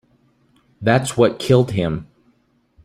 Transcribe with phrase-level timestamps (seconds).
[0.81, 2.07] That's what killed him.